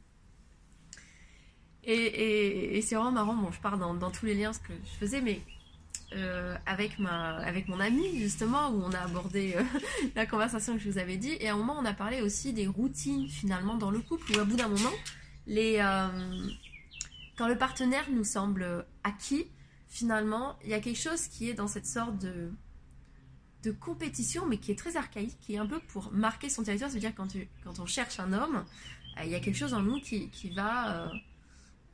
Et, 1.83 2.81
c'est 2.83 2.95
vraiment 2.95 3.13
marrant, 3.13 3.35
bon, 3.35 3.53
je 3.53 3.61
pars 3.61 3.79
dans, 3.79 3.95
dans, 3.95 4.11
tous 4.11 4.27
les 4.27 4.35
liens 4.35 4.53
ce 4.53 4.61
que 4.61 4.73
je 4.73 4.99
faisais, 4.99 5.21
mais 5.21 5.41
euh, 6.13 6.57
avec, 6.67 6.99
ma, 6.99 7.37
avec 7.39 7.67
mon 7.67 7.81
ami 7.81 8.19
justement 8.21 8.71
où 8.71 8.83
on 8.83 8.93
a 8.93 8.99
abordé 8.99 9.55
euh, 9.57 9.63
la 10.15 10.27
conversation 10.27 10.75
que 10.75 10.79
je 10.79 10.91
vous 10.91 10.99
avais 10.99 11.17
dit. 11.17 11.37
Et 11.41 11.49
à 11.49 11.55
un 11.55 11.57
moment 11.57 11.77
on 11.79 11.85
a 11.85 11.95
parlé 11.95 12.21
aussi 12.21 12.53
des 12.53 12.67
routines 12.67 13.29
finalement 13.29 13.77
dans 13.77 13.91
le 13.91 13.99
couple 14.01 14.37
où 14.37 14.41
à 14.41 14.45
bout 14.45 14.57
d'un 14.57 14.69
moment 14.69 14.93
les, 15.47 15.79
euh, 15.81 16.09
quand 17.37 17.49
le 17.49 17.59
partenaire 17.59 18.05
nous 18.11 18.25
semble 18.25 18.87
acquis 19.03 19.47
finalement 19.89 20.57
il 20.63 20.71
y 20.71 20.75
a 20.75 20.81
quelque 20.81 21.01
chose 21.01 21.27
qui 21.27 21.51
est 21.51 21.55
dans 21.55 21.69
cette 21.69 21.87
sorte 21.87 22.19
de, 22.19 22.51
de 23.65 23.71
compétition 23.73 24.47
mais 24.47 24.59
qui 24.59 24.71
est 24.71 24.79
très 24.79 24.97
archaïque 24.97 25.37
qui 25.41 25.55
est 25.55 25.59
un 25.59 25.67
peu 25.67 25.81
pour 25.89 26.13
marquer 26.13 26.49
son 26.49 26.63
territoire. 26.63 26.91
C'est 26.91 26.99
à 26.99 27.01
dire 27.01 27.15
quand, 27.17 27.29
tu, 27.29 27.49
quand 27.65 27.81
on 27.81 27.87
cherche 27.87 28.21
un 28.21 28.33
homme 28.33 28.65
il 29.23 29.31
y 29.31 29.35
a 29.35 29.41
quelque 29.41 29.59
chose 29.59 29.75
en 29.75 29.83
nous 29.83 30.01
qui, 30.01 30.29
qui 30.31 30.51
va 30.51 31.11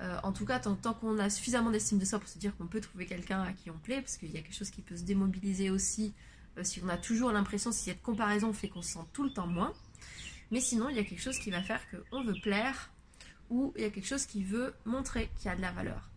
euh, 0.00 0.18
en 0.22 0.32
tout 0.32 0.46
cas, 0.46 0.58
tant, 0.58 0.76
qu'on 0.94 1.18
a 1.18 1.28
suffisamment 1.28 1.70
d'estime 1.70 1.98
de 1.98 2.04
soi 2.04 2.18
pour 2.18 2.28
se 2.28 2.38
dire 2.38 2.56
qu'on 2.56 2.66
peut 2.66 2.80
trouver 2.80 3.04
quelqu'un 3.04 3.42
à 3.42 3.52
qui 3.52 3.70
on 3.70 3.78
plaît, 3.78 4.00
parce 4.00 4.16
qu'il 4.16 4.30
y 4.30 4.38
a 4.38 4.40
quelque 4.40 4.54
chose 4.54 4.70
qui 4.70 4.80
peut 4.80 4.96
se 4.96 5.02
démobiliser 5.02 5.68
aussi 5.68 6.14
euh, 6.56 6.64
si 6.64 6.80
on 6.82 6.88
a 6.88 6.96
toujours 6.96 7.32
l'impression, 7.32 7.70
si 7.70 7.84
cette 7.84 8.02
comparaison 8.02 8.52
fait 8.52 8.68
qu'on 8.68 8.82
se 8.82 8.94
sent 8.94 9.06
tout 9.12 9.24
le 9.24 9.30
temps 9.30 9.46
moins. 9.46 9.74
Mais 10.50 10.60
sinon, 10.60 10.88
il 10.88 10.96
y 10.96 10.98
a 10.98 11.04
quelque 11.04 11.20
chose 11.20 11.38
qui 11.38 11.50
va 11.50 11.62
faire 11.62 11.80
qu'on 11.90 12.24
veut 12.24 12.34
plaire 12.42 12.90
ou 13.50 13.74
il 13.76 13.82
y 13.82 13.84
a 13.84 13.90
quelque 13.90 14.06
chose 14.06 14.26
qui 14.26 14.42
veut 14.42 14.74
montrer 14.84 15.30
qu'il 15.36 15.46
y 15.46 15.48
a 15.48 15.56
de 15.56 15.60
la 15.60 15.72
valeur. 15.72 16.08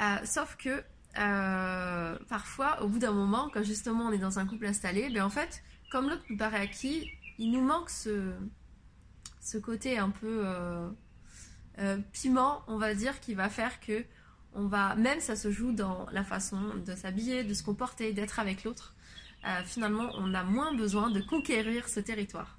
Euh, 0.00 0.16
sauf 0.24 0.56
que 0.56 0.82
parfois, 2.28 2.82
au 2.82 2.88
bout 2.88 2.98
d'un 2.98 3.12
moment, 3.12 3.48
quand 3.54 3.62
justement 3.62 4.06
on 4.06 4.12
est 4.12 4.18
dans 4.18 4.38
un 4.38 4.46
couple 4.46 4.66
installé, 4.66 5.08
ben 5.10 5.22
en 5.22 5.30
fait, 5.30 5.62
comme 5.90 6.10
l'autre 6.10 6.24
nous 6.28 6.36
paraît 6.36 6.60
acquis, 6.60 7.10
il 7.38 7.52
nous 7.52 7.62
manque 7.62 7.88
ce, 7.88 8.34
ce 9.40 9.56
côté 9.56 9.96
un 9.96 10.10
peu 10.10 10.44
euh, 11.78 11.98
piment, 12.12 12.62
on 12.66 12.78
va 12.78 12.94
dire, 12.94 13.20
qui 13.20 13.34
va 13.34 13.48
faire 13.48 13.80
que 13.80 14.04
on 14.54 14.66
va, 14.66 14.94
même 14.96 15.20
ça 15.20 15.36
se 15.36 15.50
joue 15.50 15.72
dans 15.72 16.06
la 16.12 16.24
façon 16.24 16.58
de 16.86 16.94
s'habiller, 16.94 17.44
de 17.44 17.52
se 17.52 17.62
comporter, 17.62 18.12
d'être 18.12 18.38
avec 18.38 18.64
l'autre. 18.64 18.94
Euh, 19.46 19.62
finalement, 19.64 20.10
on 20.14 20.32
a 20.32 20.42
moins 20.42 20.74
besoin 20.74 21.10
de 21.10 21.20
conquérir 21.20 21.88
ce 21.88 22.00
territoire. 22.00 22.58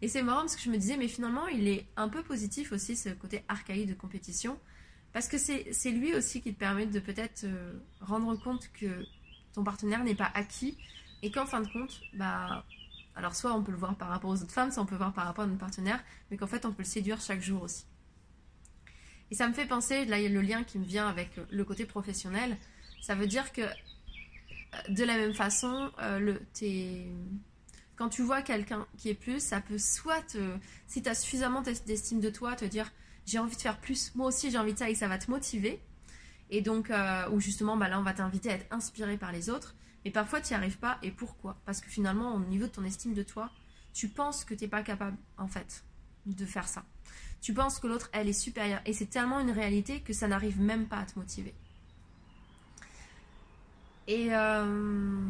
Et 0.00 0.08
c'est 0.08 0.22
marrant 0.22 0.40
parce 0.40 0.56
que 0.56 0.62
je 0.62 0.70
me 0.70 0.76
disais, 0.76 0.96
mais 0.96 1.08
finalement, 1.08 1.48
il 1.48 1.66
est 1.68 1.86
un 1.96 2.08
peu 2.08 2.22
positif 2.22 2.72
aussi 2.72 2.96
ce 2.96 3.08
côté 3.10 3.44
archaïque 3.48 3.88
de 3.88 3.94
compétition, 3.94 4.58
parce 5.12 5.28
que 5.28 5.36
c'est 5.36 5.90
lui 5.90 6.14
aussi 6.14 6.40
qui 6.40 6.54
te 6.54 6.58
permet 6.58 6.86
de 6.86 7.00
peut-être 7.00 7.44
euh, 7.44 7.74
rendre 8.00 8.34
compte 8.36 8.70
que 8.72 9.04
ton 9.52 9.64
partenaire 9.64 10.04
n'est 10.04 10.14
pas 10.14 10.30
acquis 10.34 10.78
et 11.22 11.30
qu'en 11.30 11.44
fin 11.44 11.60
de 11.60 11.68
compte, 11.68 12.00
bah, 12.14 12.64
alors 13.14 13.34
soit 13.34 13.52
on 13.52 13.62
peut 13.62 13.72
le 13.72 13.78
voir 13.78 13.96
par 13.96 14.08
rapport 14.08 14.30
aux 14.30 14.42
autres 14.42 14.52
femmes, 14.52 14.70
soit 14.70 14.82
on 14.82 14.86
peut 14.86 14.94
le 14.94 14.98
voir 14.98 15.12
par 15.12 15.26
rapport 15.26 15.44
à 15.44 15.46
notre 15.46 15.60
partenaire, 15.60 16.02
mais 16.30 16.36
qu'en 16.36 16.46
fait 16.46 16.64
on 16.64 16.72
peut 16.72 16.82
le 16.82 16.88
séduire 16.88 17.20
chaque 17.20 17.42
jour 17.42 17.62
aussi. 17.62 17.84
Et 19.32 19.34
ça 19.34 19.48
me 19.48 19.54
fait 19.54 19.64
penser, 19.64 20.04
là 20.04 20.18
il 20.18 20.24
y 20.24 20.26
a 20.26 20.28
le 20.28 20.42
lien 20.42 20.62
qui 20.62 20.78
me 20.78 20.84
vient 20.84 21.08
avec 21.08 21.30
le 21.50 21.64
côté 21.64 21.86
professionnel, 21.86 22.58
ça 23.00 23.14
veut 23.14 23.26
dire 23.26 23.50
que 23.54 23.62
euh, 23.62 23.68
de 24.90 25.04
la 25.04 25.16
même 25.16 25.32
façon, 25.32 25.90
euh, 26.02 26.36
quand 27.96 28.10
tu 28.10 28.20
vois 28.20 28.42
quelqu'un 28.42 28.86
qui 28.98 29.08
est 29.08 29.14
plus, 29.14 29.40
ça 29.40 29.62
peut 29.62 29.78
soit, 29.78 30.36
si 30.86 31.02
tu 31.02 31.08
as 31.08 31.14
suffisamment 31.14 31.62
d'estime 31.62 32.20
de 32.20 32.28
toi, 32.28 32.56
te 32.56 32.66
dire 32.66 32.92
j'ai 33.24 33.38
envie 33.38 33.56
de 33.56 33.60
faire 33.62 33.80
plus, 33.80 34.14
moi 34.16 34.26
aussi 34.26 34.50
j'ai 34.50 34.58
envie 34.58 34.74
de 34.74 34.78
ça 34.78 34.90
et 34.90 34.94
ça 34.94 35.08
va 35.08 35.16
te 35.16 35.30
motiver. 35.30 35.80
Et 36.50 36.60
donc, 36.60 36.90
euh, 36.90 37.26
ou 37.30 37.40
justement, 37.40 37.78
bah 37.78 37.88
là 37.88 37.98
on 37.98 38.02
va 38.02 38.12
t'inviter 38.12 38.50
à 38.50 38.56
être 38.56 38.66
inspiré 38.70 39.16
par 39.16 39.32
les 39.32 39.48
autres. 39.48 39.74
Mais 40.04 40.10
parfois 40.10 40.42
tu 40.42 40.52
n'y 40.52 40.58
arrives 40.58 40.76
pas. 40.78 40.98
Et 41.02 41.10
pourquoi? 41.10 41.56
Parce 41.64 41.80
que 41.80 41.88
finalement, 41.88 42.34
au 42.34 42.40
niveau 42.40 42.66
de 42.66 42.72
ton 42.72 42.84
estime 42.84 43.14
de 43.14 43.22
toi, 43.22 43.50
tu 43.94 44.08
penses 44.08 44.44
que 44.44 44.52
tu 44.52 44.64
n'es 44.64 44.68
pas 44.68 44.82
capable, 44.82 45.16
en 45.38 45.48
fait, 45.48 45.84
de 46.26 46.44
faire 46.44 46.68
ça 46.68 46.84
tu 47.40 47.52
penses 47.52 47.78
que 47.78 47.86
l'autre, 47.86 48.08
elle 48.12 48.28
est 48.28 48.32
supérieure. 48.32 48.80
Et 48.86 48.92
c'est 48.92 49.06
tellement 49.06 49.40
une 49.40 49.50
réalité 49.50 50.00
que 50.00 50.12
ça 50.12 50.28
n'arrive 50.28 50.60
même 50.60 50.86
pas 50.86 50.98
à 50.98 51.04
te 51.04 51.18
motiver. 51.18 51.54
Et, 54.06 54.28
euh, 54.30 55.20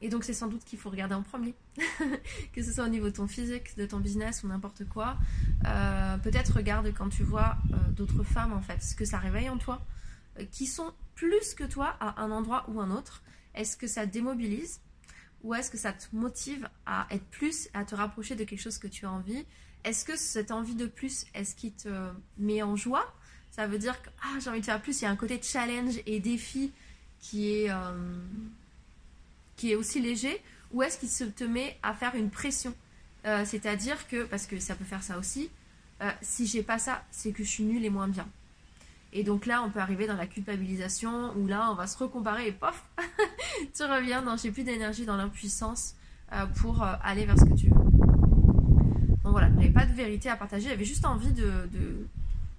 et 0.00 0.08
donc 0.08 0.24
c'est 0.24 0.32
sans 0.32 0.48
doute 0.48 0.64
qu'il 0.64 0.78
faut 0.78 0.90
regarder 0.90 1.14
en 1.14 1.22
premier. 1.22 1.54
que 2.52 2.62
ce 2.62 2.72
soit 2.72 2.84
au 2.84 2.88
niveau 2.88 3.06
de 3.06 3.14
ton 3.14 3.28
physique, 3.28 3.76
de 3.76 3.86
ton 3.86 4.00
business 4.00 4.42
ou 4.42 4.48
n'importe 4.48 4.88
quoi. 4.88 5.16
Euh, 5.66 6.16
peut-être 6.18 6.56
regarde 6.56 6.92
quand 6.96 7.08
tu 7.08 7.22
vois 7.22 7.56
euh, 7.72 7.76
d'autres 7.90 8.22
femmes, 8.22 8.52
en 8.52 8.62
fait, 8.62 8.82
ce 8.82 8.94
que 8.94 9.04
ça 9.04 9.18
réveille 9.18 9.50
en 9.50 9.58
toi, 9.58 9.84
qui 10.50 10.66
sont 10.66 10.92
plus 11.14 11.54
que 11.54 11.64
toi 11.64 11.96
à 12.00 12.22
un 12.22 12.30
endroit 12.30 12.64
ou 12.68 12.80
un 12.80 12.90
autre. 12.90 13.22
Est-ce 13.54 13.76
que 13.76 13.86
ça 13.86 14.06
démobilise 14.06 14.80
ou 15.42 15.54
est-ce 15.54 15.70
que 15.70 15.78
ça 15.78 15.92
te 15.92 16.14
motive 16.14 16.68
à 16.86 17.06
être 17.10 17.24
plus, 17.26 17.68
à 17.74 17.84
te 17.84 17.94
rapprocher 17.94 18.36
de 18.36 18.44
quelque 18.44 18.60
chose 18.60 18.78
que 18.78 18.86
tu 18.86 19.06
as 19.06 19.10
envie 19.10 19.46
est-ce 19.84 20.04
que 20.04 20.16
cette 20.16 20.50
envie 20.50 20.74
de 20.74 20.86
plus, 20.86 21.26
est-ce 21.34 21.54
qui 21.54 21.72
te 21.72 21.88
met 22.38 22.62
en 22.62 22.76
joie? 22.76 23.12
Ça 23.50 23.66
veut 23.66 23.78
dire 23.78 24.00
que 24.02 24.08
ah, 24.22 24.38
j'ai 24.38 24.50
envie 24.50 24.60
de 24.60 24.64
faire 24.64 24.80
plus. 24.80 25.00
Il 25.00 25.04
y 25.04 25.06
a 25.06 25.10
un 25.10 25.16
côté 25.16 25.40
challenge 25.42 26.00
et 26.06 26.20
défi 26.20 26.70
qui 27.20 27.52
est, 27.52 27.70
euh, 27.70 27.92
aussi 29.76 30.00
léger. 30.00 30.40
Ou 30.72 30.82
est-ce 30.82 30.98
qu'il 30.98 31.32
te 31.32 31.44
met 31.44 31.76
à 31.82 31.94
faire 31.94 32.14
une 32.14 32.30
pression? 32.30 32.74
Euh, 33.26 33.44
C'est-à-dire 33.44 34.08
que, 34.08 34.24
parce 34.24 34.46
que 34.46 34.58
ça 34.60 34.74
peut 34.74 34.84
faire 34.84 35.02
ça 35.02 35.18
aussi, 35.18 35.50
euh, 36.00 36.10
si 36.22 36.46
j'ai 36.46 36.62
pas 36.62 36.78
ça, 36.78 37.02
c'est 37.10 37.32
que 37.32 37.42
je 37.42 37.48
suis 37.48 37.64
nulle 37.64 37.84
et 37.84 37.90
moins 37.90 38.08
bien. 38.08 38.26
Et 39.12 39.24
donc 39.24 39.46
là, 39.46 39.62
on 39.64 39.70
peut 39.70 39.80
arriver 39.80 40.06
dans 40.06 40.16
la 40.16 40.26
culpabilisation 40.26 41.36
où 41.36 41.48
là, 41.48 41.68
on 41.72 41.74
va 41.74 41.88
se 41.88 41.98
recomparer 41.98 42.46
et 42.46 42.52
pof, 42.52 42.84
tu 43.74 43.82
reviens 43.82 44.22
dans 44.22 44.36
j'ai 44.36 44.52
plus 44.52 44.62
d'énergie, 44.62 45.04
dans 45.04 45.16
l'impuissance 45.16 45.96
pour 46.60 46.84
aller 46.84 47.26
vers 47.26 47.36
ce 47.36 47.44
que 47.44 47.54
tu 47.54 47.70
veux. 47.70 47.79
Donc 49.30 49.38
voilà, 49.38 49.54
j'avais 49.54 49.70
pas 49.70 49.86
de 49.86 49.92
vérité 49.92 50.28
à 50.28 50.34
partager, 50.34 50.70
j'avais 50.70 50.84
juste 50.84 51.04
envie 51.04 51.30
de, 51.30 51.68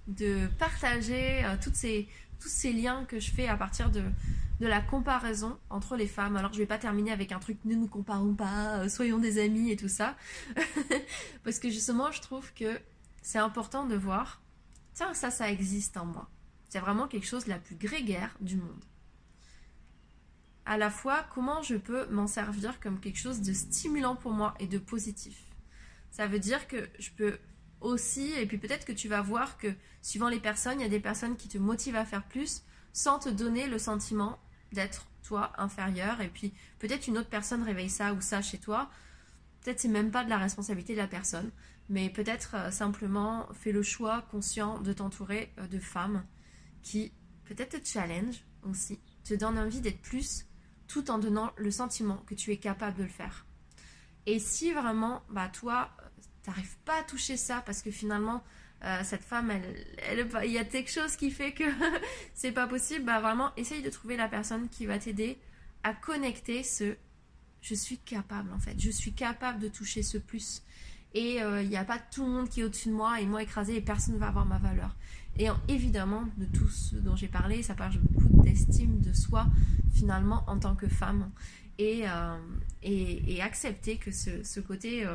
de, 0.06 0.46
partager 0.58 1.44
toutes 1.62 1.74
ces, 1.74 2.08
tous 2.40 2.48
ces 2.48 2.72
liens 2.72 3.04
que 3.04 3.20
je 3.20 3.30
fais 3.30 3.46
à 3.46 3.58
partir 3.58 3.90
de, 3.90 4.02
de 4.58 4.66
la 4.66 4.80
comparaison 4.80 5.58
entre 5.68 5.96
les 5.96 6.06
femmes. 6.06 6.34
Alors 6.34 6.54
je 6.54 6.58
vais 6.58 6.64
pas 6.64 6.78
terminer 6.78 7.12
avec 7.12 7.30
un 7.30 7.38
truc 7.40 7.58
ne 7.66 7.74
nous 7.74 7.88
comparons 7.88 8.32
pas, 8.32 8.78
euh, 8.78 8.88
soyons 8.88 9.18
des 9.18 9.38
amis 9.38 9.70
et 9.70 9.76
tout 9.76 9.90
ça. 9.90 10.16
Parce 11.44 11.58
que 11.58 11.68
justement 11.68 12.10
je 12.10 12.22
trouve 12.22 12.50
que 12.54 12.80
c'est 13.20 13.36
important 13.36 13.84
de 13.84 13.94
voir, 13.94 14.40
tiens 14.94 15.12
ça 15.12 15.30
ça 15.30 15.50
existe 15.50 15.98
en 15.98 16.06
moi. 16.06 16.30
C'est 16.70 16.78
vraiment 16.78 17.06
quelque 17.06 17.26
chose 17.26 17.44
de 17.44 17.50
la 17.50 17.58
plus 17.58 17.76
grégaire 17.76 18.34
du 18.40 18.56
monde. 18.56 18.84
À 20.64 20.78
la 20.78 20.88
fois 20.88 21.26
comment 21.34 21.60
je 21.60 21.74
peux 21.74 22.06
m'en 22.06 22.26
servir 22.26 22.80
comme 22.80 22.98
quelque 22.98 23.18
chose 23.18 23.42
de 23.42 23.52
stimulant 23.52 24.16
pour 24.16 24.32
moi 24.32 24.54
et 24.58 24.66
de 24.66 24.78
positif. 24.78 25.51
Ça 26.12 26.26
veut 26.28 26.38
dire 26.38 26.68
que 26.68 26.88
je 26.98 27.10
peux 27.10 27.38
aussi, 27.80 28.32
et 28.34 28.46
puis 28.46 28.58
peut-être 28.58 28.84
que 28.84 28.92
tu 28.92 29.08
vas 29.08 29.22
voir 29.22 29.58
que 29.58 29.74
suivant 30.02 30.28
les 30.28 30.38
personnes, 30.38 30.78
il 30.78 30.82
y 30.82 30.86
a 30.86 30.90
des 30.90 31.00
personnes 31.00 31.36
qui 31.36 31.48
te 31.48 31.58
motivent 31.58 31.96
à 31.96 32.04
faire 32.04 32.22
plus 32.22 32.62
sans 32.92 33.18
te 33.18 33.28
donner 33.28 33.66
le 33.66 33.78
sentiment 33.78 34.38
d'être 34.72 35.06
toi 35.22 35.52
inférieur 35.56 36.20
et 36.20 36.28
puis 36.28 36.52
peut-être 36.78 37.06
une 37.06 37.16
autre 37.16 37.28
personne 37.28 37.62
réveille 37.62 37.90
ça 37.90 38.12
ou 38.12 38.20
ça 38.20 38.42
chez 38.42 38.58
toi. 38.58 38.90
Peut-être 39.62 39.80
c'est 39.80 39.88
même 39.88 40.10
pas 40.10 40.24
de 40.24 40.30
la 40.30 40.38
responsabilité 40.38 40.92
de 40.92 40.98
la 40.98 41.06
personne, 41.06 41.50
mais 41.88 42.10
peut-être 42.10 42.56
euh, 42.56 42.70
simplement 42.70 43.48
fais 43.54 43.72
le 43.72 43.82
choix 43.82 44.22
conscient 44.30 44.80
de 44.80 44.92
t'entourer 44.92 45.52
euh, 45.58 45.66
de 45.66 45.78
femmes 45.78 46.24
qui 46.82 47.12
peut-être 47.44 47.80
te 47.80 47.86
challenge 47.86 48.44
aussi, 48.64 49.00
te 49.24 49.34
donnent 49.34 49.58
envie 49.58 49.80
d'être 49.80 50.02
plus 50.02 50.46
tout 50.88 51.10
en 51.10 51.18
donnant 51.18 51.52
le 51.56 51.70
sentiment 51.70 52.18
que 52.26 52.34
tu 52.34 52.50
es 52.50 52.58
capable 52.58 52.98
de 52.98 53.04
le 53.04 53.08
faire. 53.08 53.46
Et 54.26 54.38
si 54.38 54.72
vraiment, 54.72 55.22
bah 55.30 55.48
toi, 55.48 55.90
t'arrives 56.42 56.76
pas 56.84 57.00
à 57.00 57.02
toucher 57.02 57.36
ça 57.36 57.62
parce 57.64 57.82
que 57.82 57.90
finalement 57.90 58.42
euh, 58.84 59.00
cette 59.04 59.22
femme, 59.22 59.50
elle, 59.50 60.26
il 60.44 60.50
y 60.50 60.58
a 60.58 60.64
quelque 60.64 60.90
chose 60.90 61.14
qui 61.14 61.30
fait 61.30 61.52
que 61.52 61.64
c'est 62.34 62.50
pas 62.50 62.66
possible, 62.66 63.04
bah 63.04 63.20
vraiment, 63.20 63.52
essaye 63.56 63.80
de 63.80 63.90
trouver 63.90 64.16
la 64.16 64.28
personne 64.28 64.68
qui 64.68 64.86
va 64.86 64.98
t'aider 64.98 65.38
à 65.84 65.94
connecter 65.94 66.62
ce 66.62 66.96
je 67.60 67.76
suis 67.76 67.98
capable 67.98 68.52
en 68.52 68.58
fait, 68.58 68.74
je 68.78 68.90
suis 68.90 69.12
capable 69.12 69.60
de 69.60 69.68
toucher 69.68 70.02
ce 70.02 70.18
plus. 70.18 70.62
Et 71.14 71.42
euh, 71.42 71.62
il 71.62 71.68
n'y 71.68 71.76
a 71.76 71.84
pas 71.84 71.98
tout 71.98 72.24
le 72.24 72.32
monde 72.32 72.48
qui 72.48 72.60
est 72.60 72.64
au-dessus 72.64 72.88
de 72.88 72.94
moi 72.94 73.20
et 73.20 73.26
moi 73.26 73.42
écrasé 73.42 73.76
et 73.76 73.80
personne 73.80 74.14
ne 74.14 74.18
va 74.18 74.28
avoir 74.28 74.46
ma 74.46 74.58
valeur. 74.58 74.96
Et 75.38 75.46
évidemment, 75.68 76.24
de 76.38 76.46
tout 76.46 76.68
ce 76.68 76.96
dont 76.96 77.14
j'ai 77.14 77.28
parlé, 77.28 77.62
ça 77.62 77.74
parle 77.74 77.96
beaucoup 77.98 78.42
d'estime 78.42 79.00
de 79.00 79.12
soi 79.12 79.46
finalement 79.94 80.42
en 80.48 80.58
tant 80.58 80.74
que 80.74 80.88
femme. 80.88 81.30
Et, 81.78 82.02
euh, 82.08 82.36
et, 82.82 83.40
accepter 83.40 83.96
que 83.96 84.10
ce, 84.10 84.42
ce 84.42 84.60
côté 84.60 85.06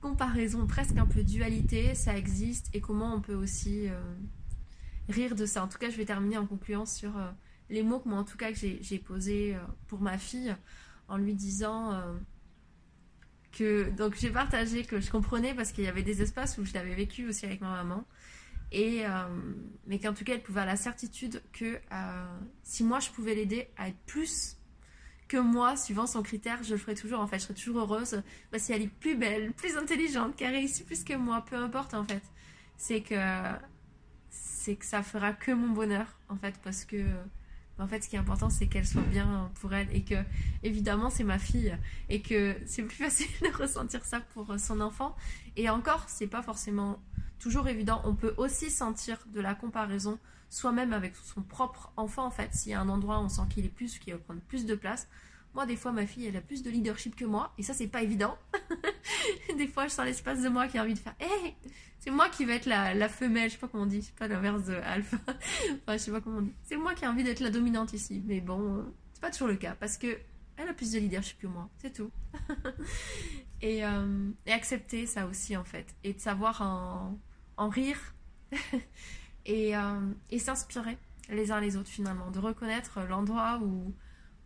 comparaison, 0.00 0.66
presque 0.66 0.96
un 0.96 1.06
peu 1.06 1.22
dualité, 1.22 1.94
ça 1.94 2.16
existe 2.16 2.68
et 2.74 2.80
comment 2.80 3.14
on 3.14 3.20
peut 3.20 3.34
aussi 3.34 3.88
euh, 3.88 4.00
rire 5.08 5.34
de 5.34 5.46
ça. 5.46 5.62
En 5.62 5.68
tout 5.68 5.78
cas, 5.78 5.90
je 5.90 5.96
vais 5.96 6.04
terminer 6.04 6.38
en 6.38 6.46
concluant 6.46 6.86
sur 6.86 7.16
euh, 7.16 7.30
les 7.68 7.82
mots 7.82 8.00
que 8.00 8.08
moi, 8.08 8.18
en 8.18 8.24
tout 8.24 8.36
cas, 8.36 8.52
que 8.52 8.58
j'ai 8.58 8.98
posés 8.98 9.54
euh, 9.54 9.58
pour 9.86 10.00
ma 10.00 10.18
fille 10.18 10.54
en 11.08 11.16
lui 11.16 11.34
disant 11.34 12.00
que. 13.52 13.90
Donc, 13.90 14.14
j'ai 14.16 14.30
partagé 14.30 14.84
que 14.84 15.00
je 15.00 15.10
comprenais 15.10 15.54
parce 15.54 15.72
qu'il 15.72 15.84
y 15.84 15.88
avait 15.88 16.04
des 16.04 16.22
espaces 16.22 16.56
où 16.58 16.64
je 16.64 16.72
l'avais 16.72 16.94
vécu 16.94 17.28
aussi 17.28 17.46
avec 17.46 17.60
ma 17.60 17.70
maman. 17.70 18.04
Et, 18.70 19.02
mais 19.88 19.98
qu'en 19.98 20.14
tout 20.14 20.22
cas, 20.22 20.34
elle 20.34 20.42
pouvait 20.42 20.60
avoir 20.60 20.76
la 20.76 20.80
certitude 20.80 21.42
que 21.52 21.80
si 22.62 22.84
moi 22.84 23.00
je 23.00 23.10
pouvais 23.10 23.34
l'aider 23.34 23.66
à 23.76 23.88
être 23.88 23.98
plus 24.06 24.59
que 25.30 25.36
moi, 25.36 25.76
suivant 25.76 26.08
son 26.08 26.24
critère, 26.24 26.60
je 26.64 26.72
le 26.72 26.76
ferai 26.76 26.96
toujours. 26.96 27.20
En 27.20 27.28
fait, 27.28 27.38
je 27.38 27.44
serai 27.44 27.54
toujours 27.54 27.78
heureuse 27.78 28.20
si 28.58 28.72
elle 28.72 28.82
est 28.82 28.88
plus 28.88 29.16
belle, 29.16 29.52
plus 29.52 29.76
intelligente, 29.76 30.34
qui 30.34 30.44
a 30.44 30.50
réussi 30.50 30.82
plus 30.82 31.04
que 31.04 31.14
moi, 31.14 31.44
peu 31.48 31.54
importe 31.54 31.94
en 31.94 32.04
fait. 32.04 32.22
C'est 32.76 33.00
que 33.00 33.14
c'est 34.30 34.74
que 34.74 34.84
ça 34.84 35.04
fera 35.04 35.32
que 35.32 35.52
mon 35.52 35.68
bonheur 35.68 36.18
en 36.28 36.36
fait, 36.36 36.56
parce 36.64 36.84
que 36.84 37.04
en 37.78 37.86
fait, 37.86 38.02
ce 38.02 38.08
qui 38.08 38.16
est 38.16 38.18
important, 38.18 38.50
c'est 38.50 38.66
qu'elle 38.66 38.86
soit 38.86 39.02
bien 39.02 39.50
pour 39.60 39.72
elle 39.72 39.88
et 39.94 40.02
que, 40.02 40.16
évidemment, 40.64 41.08
c'est 41.08 41.24
ma 41.24 41.38
fille 41.38 41.74
et 42.08 42.20
que 42.20 42.56
c'est 42.66 42.82
plus 42.82 42.96
facile 43.04 43.30
de 43.40 43.56
ressentir 43.56 44.04
ça 44.04 44.20
pour 44.34 44.52
son 44.58 44.80
enfant. 44.80 45.14
Et 45.56 45.70
encore, 45.70 46.04
c'est 46.08 46.26
pas 46.26 46.42
forcément 46.42 47.00
toujours 47.38 47.68
évident. 47.68 48.02
On 48.04 48.16
peut 48.16 48.34
aussi 48.36 48.68
sentir 48.68 49.16
de 49.32 49.40
la 49.40 49.54
comparaison 49.54 50.18
soi-même 50.50 50.92
avec 50.92 51.14
son 51.16 51.42
propre 51.42 51.92
enfant 51.96 52.26
en 52.26 52.30
fait. 52.30 52.52
S'il 52.52 52.72
y 52.72 52.74
a 52.74 52.80
un 52.80 52.88
endroit 52.88 53.18
où 53.18 53.22
on 53.22 53.28
sent 53.28 53.42
qu'il 53.48 53.64
est 53.64 53.70
plus, 53.70 53.98
qu'il 53.98 54.12
va 54.12 54.18
prendre 54.18 54.40
plus 54.42 54.66
de 54.66 54.74
place. 54.74 55.08
Moi, 55.54 55.66
des 55.66 55.76
fois, 55.76 55.90
ma 55.90 56.06
fille, 56.06 56.26
elle 56.26 56.36
a 56.36 56.40
plus 56.40 56.62
de 56.62 56.70
leadership 56.70 57.16
que 57.16 57.24
moi, 57.24 57.52
et 57.58 57.64
ça, 57.64 57.74
c'est 57.74 57.88
pas 57.88 58.02
évident. 58.02 58.38
des 59.56 59.66
fois, 59.66 59.88
je 59.88 59.92
sens 59.92 60.04
l'espace 60.04 60.42
de 60.42 60.48
moi 60.48 60.68
qui 60.68 60.78
a 60.78 60.82
envie 60.82 60.94
de 60.94 60.98
faire 60.98 61.14
Hé 61.18 61.56
C'est 61.98 62.12
moi 62.12 62.28
qui 62.28 62.44
vais 62.44 62.54
être 62.56 62.66
la, 62.66 63.08
femelle, 63.08 63.48
je 63.48 63.54
sais 63.54 63.60
pas 63.60 63.66
comment 63.66 63.82
on 63.82 63.86
dit, 63.86 64.12
pas 64.16 64.28
l'inverse 64.28 64.64
de 64.66 64.74
alpha. 64.74 65.16
enfin, 65.26 65.92
je 65.94 65.96
sais 65.96 66.12
pas 66.12 66.20
comment 66.20 66.38
on 66.38 66.42
dit. 66.42 66.54
C'est 66.62 66.76
moi 66.76 66.94
qui 66.94 67.04
ai 67.04 67.08
envie 67.08 67.24
d'être 67.24 67.40
la 67.40 67.50
dominante 67.50 67.92
ici, 67.92 68.22
mais 68.26 68.40
bon, 68.40 68.84
c'est 69.12 69.20
pas 69.20 69.30
toujours 69.30 69.48
le 69.48 69.56
cas, 69.56 69.74
parce 69.74 69.96
que 69.96 70.18
elle 70.56 70.68
a 70.68 70.74
plus 70.74 70.92
de 70.92 70.98
leadership 70.98 71.40
que 71.40 71.48
moi, 71.48 71.68
c'est 71.78 71.92
tout. 71.92 72.12
et, 73.60 73.84
euh, 73.84 74.30
et, 74.46 74.52
accepter 74.52 75.06
ça 75.06 75.26
aussi, 75.26 75.56
en 75.56 75.64
fait, 75.64 75.96
et 76.04 76.12
de 76.12 76.20
savoir 76.20 76.62
en 77.56 77.68
rire 77.68 78.14
euh, 79.50 80.12
et, 80.30 80.38
s'inspirer 80.38 80.98
les 81.30 81.52
uns 81.52 81.60
les 81.60 81.76
autres 81.76 81.88
finalement, 81.88 82.30
de 82.30 82.38
reconnaître 82.38 83.00
l'endroit 83.08 83.60
où, 83.62 83.94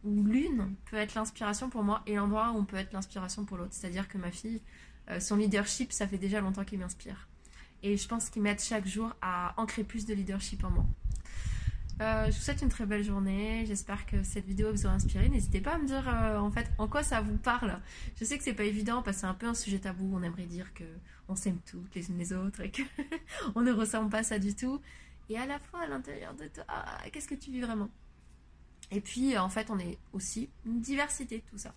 où 0.04 0.24
l'une 0.24 0.74
peut 0.90 0.96
être 0.96 1.14
l'inspiration 1.14 1.70
pour 1.70 1.82
moi 1.82 2.02
et 2.06 2.16
l'endroit 2.16 2.52
où 2.52 2.58
on 2.58 2.64
peut 2.64 2.76
être 2.76 2.92
l'inspiration 2.92 3.44
pour 3.44 3.56
l'autre. 3.56 3.72
C'est-à-dire 3.72 4.08
que 4.08 4.18
ma 4.18 4.30
fille, 4.30 4.60
euh, 5.10 5.20
son 5.20 5.36
leadership, 5.36 5.92
ça 5.92 6.06
fait 6.06 6.18
déjà 6.18 6.40
longtemps 6.40 6.64
qu'il 6.64 6.78
m'inspire. 6.78 7.28
Et 7.82 7.96
je 7.96 8.08
pense 8.08 8.30
qu'il 8.30 8.42
m'aide 8.42 8.60
chaque 8.60 8.86
jour 8.86 9.12
à 9.20 9.54
ancrer 9.60 9.84
plus 9.84 10.06
de 10.06 10.14
leadership 10.14 10.64
en 10.64 10.70
moi. 10.70 10.86
Euh, 12.00 12.26
je 12.26 12.32
vous 12.32 12.42
souhaite 12.42 12.60
une 12.62 12.68
très 12.68 12.86
belle 12.86 13.04
journée. 13.04 13.64
J'espère 13.66 14.04
que 14.06 14.22
cette 14.24 14.44
vidéo 14.46 14.72
vous 14.72 14.86
aura 14.86 14.96
inspiré. 14.96 15.28
N'hésitez 15.28 15.60
pas 15.60 15.74
à 15.74 15.78
me 15.78 15.86
dire 15.86 16.06
en 16.08 16.50
fait 16.50 16.68
en 16.78 16.88
quoi 16.88 17.02
ça 17.02 17.20
vous 17.20 17.36
parle. 17.36 17.80
Je 18.16 18.24
sais 18.24 18.36
que 18.36 18.42
c'est 18.42 18.54
pas 18.54 18.64
évident 18.64 19.02
parce 19.02 19.18
que 19.18 19.20
c'est 19.22 19.26
un 19.26 19.34
peu 19.34 19.46
un 19.46 19.54
sujet 19.54 19.78
tabou. 19.78 20.10
On 20.12 20.22
aimerait 20.22 20.46
dire 20.46 20.74
que 20.74 20.84
on 21.28 21.36
s'aime 21.36 21.58
toutes 21.64 21.94
les 21.94 22.08
unes 22.08 22.18
les 22.18 22.32
autres 22.32 22.60
et 22.60 22.72
qu'on 23.52 23.60
ne 23.62 23.72
ressent 23.72 24.08
pas 24.08 24.22
ça 24.22 24.38
du 24.38 24.54
tout. 24.54 24.80
Et 25.28 25.38
à 25.38 25.46
la 25.46 25.58
fois 25.58 25.82
à 25.82 25.86
l'intérieur 25.86 26.34
de 26.34 26.48
toi, 26.48 26.64
qu'est-ce 27.12 27.28
que 27.28 27.34
tu 27.34 27.50
vis 27.50 27.60
vraiment? 27.60 27.90
Et 28.90 29.00
puis 29.00 29.38
en 29.38 29.48
fait, 29.48 29.70
on 29.70 29.78
est 29.78 29.98
aussi 30.12 30.50
une 30.66 30.80
diversité 30.80 31.44
tout 31.48 31.58
ça. 31.58 31.74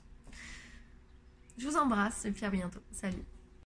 Je 1.57 1.67
vous 1.67 1.77
embrasse 1.77 2.25
et 2.25 2.31
puis 2.31 2.45
à 2.45 2.49
bientôt. 2.49 2.81
Salut 2.91 3.23